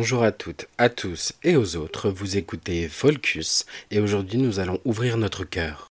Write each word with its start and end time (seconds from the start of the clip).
Bonjour 0.00 0.22
à 0.22 0.32
toutes, 0.32 0.66
à 0.78 0.88
tous 0.88 1.34
et 1.44 1.56
aux 1.56 1.76
autres, 1.76 2.08
vous 2.08 2.38
écoutez 2.38 2.86
Volcus 2.86 3.66
et 3.90 4.00
aujourd'hui 4.00 4.38
nous 4.38 4.58
allons 4.58 4.80
ouvrir 4.86 5.18
notre 5.18 5.44
cœur. 5.44 5.88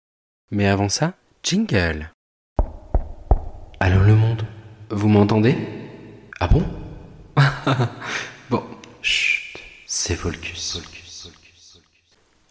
Mais 0.51 0.67
avant 0.67 0.89
ça, 0.89 1.13
jingle. 1.43 2.11
Allô 3.81 4.01
le 4.03 4.15
monde, 4.15 4.47
vous 4.89 5.09
m'entendez? 5.09 5.55
Ah 6.41 6.49
bon? 6.49 6.65
Bon, 8.49 8.65
chut, 9.03 9.59
c'est 9.85 10.15
Volcus. 10.15 10.81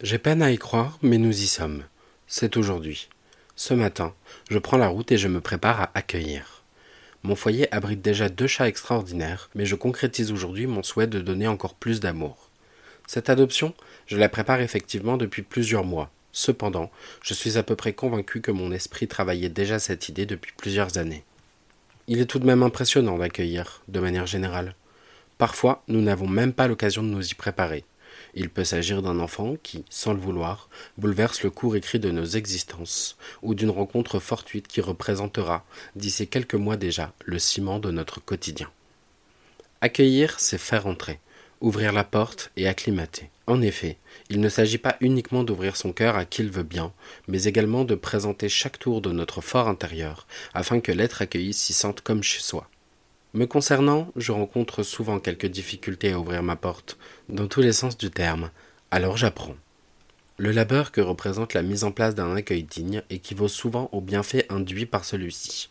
J'ai 0.04 0.20
peine 0.20 0.44
à 0.44 0.52
y 0.52 0.60
croire, 0.60 1.00
mais 1.02 1.18
nous 1.18 1.42
y 1.42 1.48
sommes. 1.48 1.86
C'est 2.28 2.56
aujourd'hui. 2.56 3.10
Ce 3.56 3.74
matin, 3.74 4.14
je 4.52 4.60
prends 4.60 4.78
la 4.78 4.90
route 4.90 5.12
et 5.12 5.18
je 5.18 5.28
me 5.28 5.42
prépare 5.42 5.82
à 5.82 5.92
accueillir. 5.96 6.57
Mon 7.28 7.36
foyer 7.36 7.68
abrite 7.76 8.02
déjà 8.02 8.30
deux 8.30 8.48
chats 8.48 8.70
extraordinaires, 8.70 9.50
mais 9.54 9.66
je 9.66 9.76
concrétise 9.76 10.32
aujourd'hui 10.32 10.66
mon 10.66 10.82
souhait 10.82 11.08
de 11.08 11.20
donner 11.20 11.46
encore 11.46 11.74
plus 11.74 12.00
d'amour. 12.00 12.50
Cette 13.06 13.30
adoption, 13.30 13.74
je 14.06 14.16
la 14.16 14.30
prépare 14.30 14.62
effectivement 14.62 15.18
depuis 15.18 15.42
plusieurs 15.42 15.84
mois. 15.84 16.10
Cependant, 16.32 16.90
je 17.22 17.34
suis 17.34 17.58
à 17.58 17.64
peu 17.64 17.76
près 17.76 17.92
convaincu 17.92 18.40
que 18.40 18.52
mon 18.52 18.72
esprit 18.72 19.10
travaillait 19.10 19.50
déjà 19.50 19.78
cette 19.78 20.08
idée 20.08 20.26
depuis 20.26 20.54
plusieurs 20.56 20.98
années. 20.98 21.26
Il 22.08 22.22
est 22.22 22.28
tout 22.28 22.40
de 22.40 22.46
même 22.46 22.64
impressionnant 22.64 23.18
d'accueillir, 23.18 23.82
de 23.90 24.00
manière 24.00 24.26
générale. 24.26 24.74
Parfois, 25.38 25.84
nous 25.90 26.02
n'avons 26.02 26.30
même 26.30 26.54
pas 26.54 26.70
l'occasion 26.70 27.04
de 27.04 27.10
nous 27.10 27.30
y 27.30 27.34
préparer. 27.34 27.84
Il 28.34 28.50
peut 28.50 28.64
s'agir 28.64 29.02
d'un 29.02 29.20
enfant 29.20 29.56
qui, 29.62 29.86
sans 29.90 30.14
le 30.14 30.20
vouloir, 30.20 30.70
bouleverse 30.98 31.44
le 31.44 31.50
cours 31.50 31.76
écrit 31.76 32.00
de 32.00 32.12
nos 32.12 32.26
existences, 32.26 33.18
ou 33.42 33.56
d'une 33.56 33.70
rencontre 33.70 34.20
fortuite 34.20 34.68
qui 34.68 34.82
représentera, 34.82 35.66
d'ici 35.96 36.28
quelques 36.28 36.56
mois 36.56 36.78
déjà, 36.78 37.14
le 37.26 37.40
ciment 37.40 37.80
de 37.80 37.92
notre 37.92 38.20
quotidien. 38.20 38.70
Accueillir, 39.82 40.40
c'est 40.40 40.58
faire 40.58 40.88
entrer, 40.88 41.20
ouvrir 41.62 41.92
la 41.94 42.04
porte 42.04 42.52
et 42.58 42.68
acclimater. 42.68 43.30
En 43.48 43.62
effet, 43.62 43.98
il 44.30 44.42
ne 44.42 44.50
s'agit 44.50 44.78
pas 44.78 44.98
uniquement 45.00 45.44
d'ouvrir 45.44 45.78
son 45.78 45.94
cœur 45.94 46.18
à 46.18 46.26
qui 46.26 46.42
il 46.42 46.50
veut 46.50 46.64
bien, 46.64 46.92
mais 47.28 47.46
également 47.46 47.86
de 47.86 47.96
présenter 47.96 48.50
chaque 48.50 48.80
tour 48.80 49.02
de 49.02 49.12
notre 49.12 49.42
fort 49.42 49.68
intérieur, 49.68 50.28
afin 50.54 50.80
que 50.80 50.92
l'être 50.92 51.22
accueilli 51.22 51.54
s'y 51.54 51.74
sente 51.74 52.02
comme 52.02 52.24
chez 52.24 52.42
soi. 52.42 52.70
Me 53.34 53.46
concernant, 53.46 54.12
je 54.16 54.32
rencontre 54.32 54.84
souvent 54.84 55.20
quelques 55.20 55.48
difficultés 55.48 56.14
à 56.14 56.20
ouvrir 56.20 56.42
ma 56.44 56.56
porte, 56.56 56.98
dans 57.28 57.48
tous 57.48 57.62
les 57.62 57.74
sens 57.74 57.98
du 57.98 58.10
terme, 58.10 58.52
alors 58.90 59.18
j'apprends. 59.18 59.56
Le 60.38 60.52
labeur 60.52 60.94
que 60.94 61.02
représente 61.02 61.54
la 61.54 61.62
mise 61.62 61.84
en 61.84 61.92
place 61.92 62.16
d'un 62.16 62.36
accueil 62.36 62.64
digne 62.64 63.04
équivaut 63.10 63.50
souvent 63.50 63.90
au 63.92 64.00
bienfait 64.00 64.46
induit 64.50 64.86
par 64.86 65.04
celui-ci. 65.04 65.70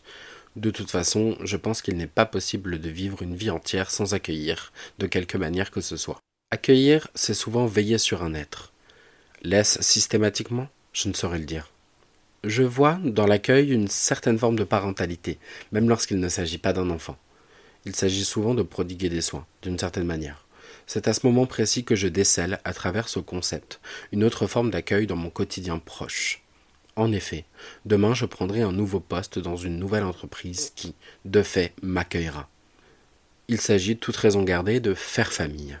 De 0.55 0.69
toute 0.69 0.91
façon, 0.91 1.35
je 1.43 1.57
pense 1.57 1.81
qu'il 1.81 1.97
n'est 1.97 2.05
pas 2.05 2.27
possible 2.27 2.79
de 2.79 2.89
vivre 2.89 3.23
une 3.23 3.35
vie 3.35 3.49
entière 3.49 3.89
sans 3.89 4.13
accueillir, 4.13 4.71
de 4.99 5.07
quelque 5.07 5.37
manière 5.37 5.71
que 5.71 5.81
ce 5.81 5.97
soit. 5.97 6.19
Accueillir, 6.51 7.07
c'est 7.15 7.33
souvent 7.33 7.65
veiller 7.65 7.97
sur 7.97 8.23
un 8.23 8.35
être. 8.35 8.71
Laisse 9.41 9.81
systématiquement? 9.81 10.67
Je 10.93 11.09
ne 11.09 11.13
saurais 11.13 11.39
le 11.39 11.45
dire. 11.45 11.71
Je 12.43 12.63
vois 12.63 12.99
dans 13.03 13.25
l'accueil 13.25 13.71
une 13.71 13.87
certaine 13.87 14.37
forme 14.37 14.57
de 14.57 14.63
parentalité, 14.63 15.39
même 15.71 15.89
lorsqu'il 15.89 16.19
ne 16.19 16.29
s'agit 16.29 16.59
pas 16.59 16.73
d'un 16.73 16.91
enfant 16.91 17.17
il 17.85 17.95
s'agit 17.95 18.25
souvent 18.25 18.53
de 18.53 18.63
prodiguer 18.63 19.09
des 19.09 19.21
soins, 19.21 19.45
d'une 19.61 19.79
certaine 19.79 20.05
manière. 20.05 20.45
C'est 20.85 21.07
à 21.07 21.13
ce 21.13 21.25
moment 21.25 21.45
précis 21.45 21.83
que 21.83 21.95
je 21.95 22.07
décèle, 22.07 22.59
à 22.63 22.73
travers 22.73 23.09
ce 23.09 23.19
concept, 23.19 23.79
une 24.11 24.23
autre 24.23 24.47
forme 24.47 24.71
d'accueil 24.71 25.07
dans 25.07 25.15
mon 25.15 25.29
quotidien 25.29 25.79
proche. 25.79 26.41
En 26.95 27.11
effet, 27.11 27.45
demain 27.85 28.13
je 28.13 28.25
prendrai 28.25 28.61
un 28.61 28.71
nouveau 28.71 28.99
poste 28.99 29.37
dans 29.37 29.55
une 29.55 29.77
nouvelle 29.77 30.03
entreprise 30.03 30.71
qui, 30.75 30.95
de 31.25 31.43
fait, 31.43 31.73
m'accueillera. 31.81 32.49
Il 33.49 33.61
s'agit, 33.61 33.97
toute 33.97 34.17
raison 34.17 34.43
gardée, 34.43 34.79
de 34.79 34.93
faire 34.93 35.31
famille. 35.31 35.77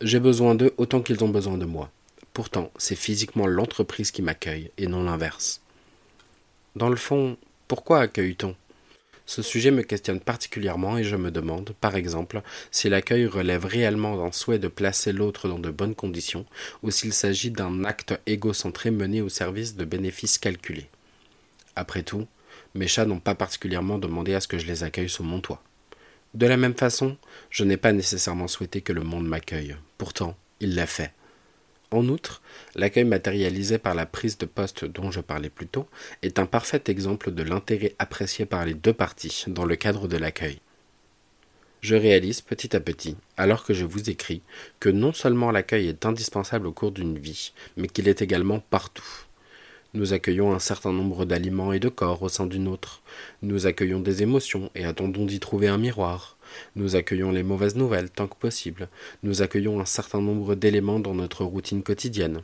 J'ai 0.00 0.20
besoin 0.20 0.54
d'eux 0.54 0.72
autant 0.76 1.02
qu'ils 1.02 1.24
ont 1.24 1.28
besoin 1.28 1.58
de 1.58 1.64
moi. 1.64 1.90
Pourtant, 2.32 2.70
c'est 2.76 2.96
physiquement 2.96 3.46
l'entreprise 3.46 4.10
qui 4.10 4.22
m'accueille 4.22 4.70
et 4.78 4.86
non 4.86 5.02
l'inverse. 5.02 5.60
Dans 6.76 6.88
le 6.88 6.96
fond, 6.96 7.36
pourquoi 7.68 8.00
accueille-t-on? 8.00 8.54
Ce 9.26 9.42
sujet 9.42 9.70
me 9.70 9.82
questionne 9.82 10.20
particulièrement 10.20 10.98
et 10.98 11.04
je 11.04 11.16
me 11.16 11.30
demande, 11.30 11.74
par 11.80 11.96
exemple, 11.96 12.42
si 12.70 12.88
l'accueil 12.88 13.26
relève 13.26 13.64
réellement 13.64 14.16
d'un 14.16 14.32
souhait 14.32 14.58
de 14.58 14.68
placer 14.68 15.12
l'autre 15.12 15.48
dans 15.48 15.58
de 15.58 15.70
bonnes 15.70 15.94
conditions 15.94 16.44
ou 16.82 16.90
s'il 16.90 17.12
s'agit 17.12 17.50
d'un 17.50 17.84
acte 17.84 18.14
égocentré 18.26 18.90
mené 18.90 19.22
au 19.22 19.28
service 19.28 19.76
de 19.76 19.84
bénéfices 19.84 20.38
calculés. 20.38 20.88
Après 21.74 22.02
tout, 22.02 22.26
mes 22.74 22.88
chats 22.88 23.06
n'ont 23.06 23.20
pas 23.20 23.34
particulièrement 23.34 23.98
demandé 23.98 24.34
à 24.34 24.40
ce 24.40 24.48
que 24.48 24.58
je 24.58 24.66
les 24.66 24.84
accueille 24.84 25.08
sous 25.08 25.24
mon 25.24 25.40
toit. 25.40 25.62
De 26.34 26.46
la 26.46 26.56
même 26.56 26.74
façon, 26.74 27.16
je 27.48 27.64
n'ai 27.64 27.76
pas 27.76 27.92
nécessairement 27.92 28.48
souhaité 28.48 28.80
que 28.82 28.92
le 28.92 29.02
monde 29.02 29.26
m'accueille. 29.26 29.76
Pourtant, 29.98 30.36
il 30.60 30.74
l'a 30.74 30.86
fait. 30.86 31.12
En 31.94 32.08
outre, 32.08 32.42
l'accueil 32.74 33.04
matérialisé 33.04 33.78
par 33.78 33.94
la 33.94 34.04
prise 34.04 34.36
de 34.36 34.46
poste 34.46 34.84
dont 34.84 35.12
je 35.12 35.20
parlais 35.20 35.48
plus 35.48 35.68
tôt 35.68 35.86
est 36.22 36.40
un 36.40 36.44
parfait 36.44 36.82
exemple 36.88 37.30
de 37.30 37.44
l'intérêt 37.44 37.94
apprécié 38.00 38.46
par 38.46 38.64
les 38.64 38.74
deux 38.74 38.92
parties 38.92 39.44
dans 39.46 39.64
le 39.64 39.76
cadre 39.76 40.08
de 40.08 40.16
l'accueil. 40.16 40.58
Je 41.82 41.94
réalise 41.94 42.40
petit 42.40 42.74
à 42.74 42.80
petit, 42.80 43.16
alors 43.36 43.62
que 43.62 43.74
je 43.74 43.84
vous 43.84 44.10
écris, 44.10 44.42
que 44.80 44.88
non 44.88 45.12
seulement 45.12 45.52
l'accueil 45.52 45.86
est 45.86 46.04
indispensable 46.04 46.66
au 46.66 46.72
cours 46.72 46.90
d'une 46.90 47.16
vie, 47.16 47.52
mais 47.76 47.86
qu'il 47.86 48.08
est 48.08 48.22
également 48.22 48.58
partout. 48.58 49.06
Nous 49.92 50.14
accueillons 50.14 50.52
un 50.52 50.58
certain 50.58 50.92
nombre 50.92 51.24
d'aliments 51.24 51.72
et 51.72 51.78
de 51.78 51.88
corps 51.88 52.24
au 52.24 52.28
sein 52.28 52.48
d'une 52.48 52.66
autre. 52.66 53.02
Nous 53.40 53.68
accueillons 53.68 54.00
des 54.00 54.24
émotions 54.24 54.68
et 54.74 54.84
attendons 54.84 55.26
d'y 55.26 55.38
trouver 55.38 55.68
un 55.68 55.78
miroir. 55.78 56.33
Nous 56.76 56.96
accueillons 56.96 57.30
les 57.30 57.42
mauvaises 57.42 57.76
nouvelles 57.76 58.10
tant 58.10 58.26
que 58.26 58.36
possible. 58.36 58.88
Nous 59.22 59.42
accueillons 59.42 59.80
un 59.80 59.84
certain 59.84 60.20
nombre 60.20 60.54
d'éléments 60.54 61.00
dans 61.00 61.14
notre 61.14 61.44
routine 61.44 61.82
quotidienne. 61.82 62.42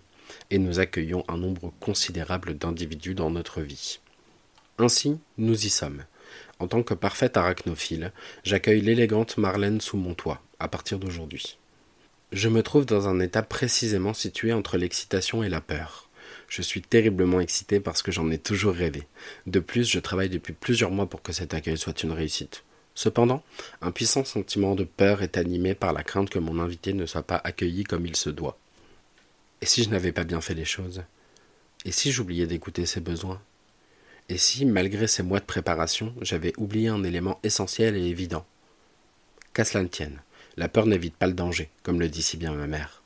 Et 0.51 0.59
nous 0.59 0.79
accueillons 0.79 1.25
un 1.29 1.37
nombre 1.37 1.73
considérable 1.81 2.55
d'individus 2.55 3.15
dans 3.15 3.31
notre 3.31 3.61
vie. 3.61 4.01
Ainsi, 4.79 5.19
nous 5.39 5.67
y 5.67 5.71
sommes. 5.71 6.05
En 6.59 6.69
tant 6.69 6.83
que 6.83 6.95
parfaite 6.95 7.37
arachnophile, 7.37 8.13
j'accueille 8.45 8.81
l'élégante 8.81 9.39
Marlène 9.39 9.81
sous 9.81 9.97
mon 9.97 10.15
toit, 10.15 10.41
à 10.59 10.69
partir 10.69 10.99
d'aujourd'hui. 10.99 11.59
Je 12.33 12.49
me 12.49 12.63
trouve 12.63 12.87
dans 12.87 13.09
un 13.09 13.19
état 13.19 13.43
précisément 13.43 14.15
situé 14.15 14.53
entre 14.53 14.77
l'excitation 14.77 15.43
et 15.43 15.49
la 15.49 15.61
peur. 15.61 16.09
Je 16.49 16.63
suis 16.63 16.83
terriblement 16.83 17.41
excité 17.41 17.81
parce 17.81 18.03
que 18.03 18.13
j'en 18.13 18.31
ai 18.31 18.39
toujours 18.39 18.75
rêvé. 18.75 19.07
De 19.47 19.61
plus, 19.61 19.89
je 19.89 19.99
travaille 19.99 20.29
depuis 20.29 20.53
plusieurs 20.53 20.91
mois 20.91 21.09
pour 21.09 21.23
que 21.23 21.33
cet 21.33 21.55
accueil 21.55 21.79
soit 21.79 22.03
une 22.03 22.13
réussite. 22.13 22.63
Cependant, 23.01 23.43
un 23.81 23.93
puissant 23.93 24.27
sentiment 24.27 24.75
de 24.75 24.85
peur 24.85 25.23
est 25.23 25.39
animé 25.39 25.75
par 25.75 25.95
la 25.95 26.03
crainte 26.03 26.29
que 26.29 26.39
mon 26.39 26.59
invité 26.59 26.93
ne 26.93 27.07
soit 27.07 27.23
pas 27.23 27.41
accueilli 27.45 27.83
comme 27.83 28.05
il 28.05 28.15
se 28.15 28.29
doit. 28.29 28.59
Et 29.63 29.65
si 29.65 29.83
je 29.83 29.89
n'avais 29.89 30.13
pas 30.13 30.25
bien 30.25 30.43
fait 30.43 30.53
les 30.53 30.67
choses? 30.67 31.03
Et 31.87 31.93
si 31.93 32.13
j'oubliais 32.13 32.47
d'écouter 32.47 32.85
ses 32.85 33.01
besoins? 33.01 33.41
Et 34.29 34.37
si, 34.37 34.67
malgré 34.67 35.07
ces 35.07 35.23
mois 35.23 35.41
de 35.41 35.47
préparation, 35.47 36.15
j'avais 36.21 36.53
oublié 36.59 36.89
un 36.89 37.03
élément 37.03 37.41
essentiel 37.43 37.97
et 37.97 38.05
évident? 38.05 38.45
Qu'à 39.55 39.65
cela 39.65 39.83
ne 39.83 39.89
tienne, 39.89 40.21
la 40.59 40.69
peur 40.69 40.85
n'évite 40.85 41.17
pas 41.17 41.27
le 41.27 41.33
danger, 41.33 41.71
comme 41.83 42.01
le 42.01 42.09
dit 42.11 42.23
si 42.23 42.37
bien 42.37 42.53
ma 42.53 42.67
mère. 42.67 43.03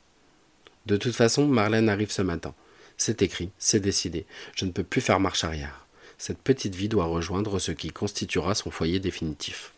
De 0.87 0.97
toute 0.97 1.15
façon, 1.15 1.47
Marlène 1.47 1.87
arrive 1.87 2.11
ce 2.11 2.21
matin. 2.21 2.53
C'est 2.97 3.21
écrit, 3.21 3.49
c'est 3.59 3.79
décidé, 3.79 4.25
je 4.57 4.65
ne 4.65 4.71
peux 4.71 4.83
plus 4.83 4.99
faire 4.99 5.21
marche 5.21 5.45
arrière. 5.45 5.85
Cette 6.17 6.39
petite 6.39 6.75
vie 6.75 6.89
doit 6.89 7.05
rejoindre 7.05 7.59
ce 7.59 7.71
qui 7.71 7.91
constituera 7.91 8.55
son 8.55 8.71
foyer 8.71 8.99
définitif. 8.99 9.71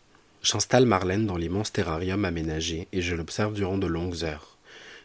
J'installe 0.44 0.86
Marlène 0.86 1.26
dans 1.26 1.36
l'immense 1.36 1.74
terrarium 1.74 2.24
aménagé 2.24 2.88
et 2.94 3.02
je 3.02 3.16
l'observe 3.16 3.54
durant 3.54 3.78
de 3.78 3.88
longues 3.88 4.24
heures. 4.24 4.58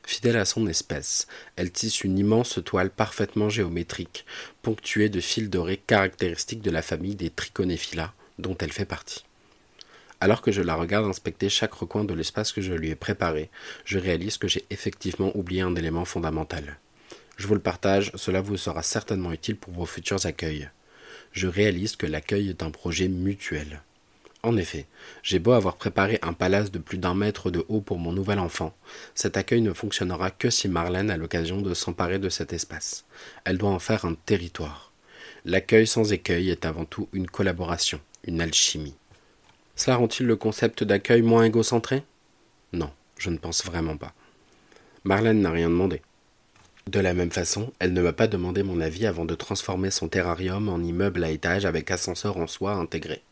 Fidèle 0.05 0.37
à 0.37 0.45
son 0.45 0.67
espèce, 0.67 1.27
elle 1.57 1.71
tisse 1.71 2.05
une 2.05 2.19
immense 2.19 2.61
toile 2.65 2.91
parfaitement 2.91 3.49
géométrique, 3.49 4.27
ponctuée 4.63 5.09
de 5.09 5.21
fils 5.21 5.49
dorés 5.49 5.79
caractéristiques 5.79 6.61
de 6.61 6.71
la 6.71 6.83
famille 6.83 7.15
des 7.15 7.31
Trichonephila, 7.31 8.13
dont 8.39 8.57
elle 8.59 8.73
fait 8.73 8.85
partie. 8.85 9.25
Alors 10.21 10.43
que 10.43 10.53
je 10.53 10.63
la 10.63 10.75
regarde 10.75 11.07
inspecter 11.07 11.49
chaque 11.49 11.73
recoin 11.73 12.05
de 12.05 12.15
l'espace 12.15 12.53
que 12.53 12.61
je 12.61 12.75
lui 12.75 12.91
ai 12.91 12.95
préparé, 12.95 13.51
je 13.85 13.99
réalise 13.99 14.39
que 14.39 14.49
j'ai 14.49 14.65
effectivement 14.71 15.37
oublié 15.37 15.63
un 15.63 15.75
élément 15.75 16.05
fondamental. 16.05 16.79
Je 17.37 17.47
vous 17.47 17.55
le 17.55 17.61
partage, 17.61 18.13
cela 18.15 18.41
vous 18.41 18.57
sera 18.57 18.83
certainement 18.83 19.33
utile 19.33 19.57
pour 19.57 19.73
vos 19.73 19.87
futurs 19.87 20.27
accueils. 20.27 20.69
Je 21.33 21.49
réalise 21.49 21.97
que 21.97 22.07
l'accueil 22.07 22.51
est 22.51 22.63
un 22.63 22.71
projet 22.71 23.09
mutuel. 23.09 23.83
En 24.45 24.57
effet, 24.57 24.87
j'ai 25.23 25.39
beau 25.39 25.53
avoir 25.53 25.77
préparé 25.77 26.19
un 26.23 26.33
palace 26.33 26.73
de 26.73 26.81
plus 26.81 26.99
d'un 26.99 27.15
mètre 27.15 27.53
de 27.53 27.65
haut 27.69 27.81
pour 27.81 27.99
mon 27.99 28.13
nouvel 28.13 28.41
enfant, 28.41 28.75
cet 29.15 29.37
accueil 29.37 29.61
ne 29.61 29.73
fonctionnera 29.73 30.33
que 30.33 30.51
si 30.51 30.69
Marlène 30.69 31.11
a 31.11 31.17
l'occasion 31.17 31.63
de 31.63 31.75
s'emparer 31.75 32.19
de 32.19 32.29
cet 32.29 32.53
espace. 32.53 33.05
Elle 33.45 33.59
doit 33.59 33.71
en 33.71 33.79
faire 33.79 34.05
un 34.05 34.15
territoire. 34.15 34.91
L'accueil 35.45 35.87
sans 35.87 36.13
écueil 36.13 36.51
est 36.51 36.67
avant 36.67 36.85
tout 36.85 37.09
une 37.13 37.29
collaboration, 37.29 38.01
une 38.25 38.41
alchimie. 38.41 38.97
Cela 39.77 39.97
rend-il 39.97 40.27
le 40.27 40.35
concept 40.35 40.83
d'accueil 40.83 41.23
moins 41.23 41.45
égocentré? 41.45 42.03
Non, 42.73 42.91
je 43.19 43.31
ne 43.31 43.39
pense 43.39 43.65
vraiment 43.65 43.97
pas. 43.97 44.13
Marlène 45.05 45.41
n'a 45.41 45.53
rien 45.53 45.69
demandé. 45.69 46.03
De 46.89 46.99
la 46.99 47.15
même 47.15 47.31
façon, 47.31 47.73
elle 47.79 47.93
ne 47.93 48.03
m'a 48.03 48.13
pas 48.13 48.27
demandé 48.27 48.65
mon 48.65 48.81
avis 48.81 49.07
avant 49.07 49.25
de 49.25 49.37
transformer 49.37 49.93
son 49.93 50.09
terrarium 50.09 50.69
en 50.69 50.81
immeuble 50.81 51.23
à 51.23 51.31
étage 51.31 51.65
avec 51.65 51.93
ascenseur 51.93 52.39
en 52.39 52.49
soi 52.49 52.73
intégré. 52.73 53.23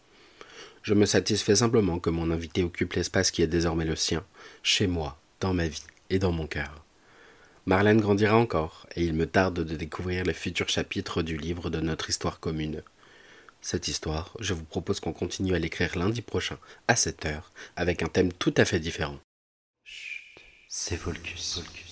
Je 0.83 0.95
me 0.95 1.05
satisfais 1.05 1.57
simplement 1.57 1.99
que 1.99 2.11
mon 2.11 2.31
invité 2.31 2.63
occupe 2.63 2.95
l'espace 2.95 3.31
qui 3.31 3.43
est 3.43 3.47
désormais 3.47 3.85
le 3.85 3.97
sien, 3.97 4.25
chez 4.63 4.87
moi, 4.87 5.21
dans 5.41 5.53
ma 5.53 5.69
vie 5.69 5.83
et 6.09 6.19
dans 6.19 6.33
mon 6.33 6.47
cœur. 6.47 6.85
Marlène 7.67 8.01
grandira 8.01 8.37
encore, 8.37 8.87
et 8.97 9.05
il 9.05 9.13
me 9.13 9.27
tarde 9.27 9.61
de 9.61 9.77
découvrir 9.77 10.25
les 10.25 10.33
futurs 10.33 10.71
chapitres 10.71 11.23
du 11.23 11.37
livre 11.37 11.69
de 11.69 11.81
notre 11.81 12.09
histoire 12.09 12.41
commune. 12.41 12.83
Cette 13.61 13.89
histoire, 13.89 14.35
je 14.41 14.55
vous 14.55 14.65
propose 14.65 15.01
qu'on 15.01 15.13
continue 15.13 15.55
à 15.55 15.59
l'écrire 15.59 15.99
lundi 15.99 16.23
prochain, 16.23 16.59
à 16.89 16.97
7 16.97 17.27
heures, 17.27 17.53
avec 17.77 18.03
un 18.03 18.09
thème 18.09 18.33
tout 18.33 18.55
à 18.57 18.65
fait 18.65 18.81
différent. 18.81 19.19
C'est 20.69 20.97
Volcus. 20.97 21.57
Volcus. 21.57 21.90